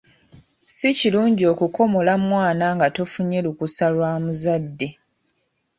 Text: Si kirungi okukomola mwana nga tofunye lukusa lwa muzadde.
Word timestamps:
Si 0.75 0.89
kirungi 0.99 1.43
okukomola 1.53 2.13
mwana 2.27 2.65
nga 2.75 2.87
tofunye 2.95 3.39
lukusa 3.45 3.85
lwa 3.93 4.11
muzadde. 4.23 4.89